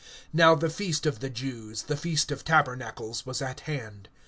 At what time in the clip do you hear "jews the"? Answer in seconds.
1.29-1.95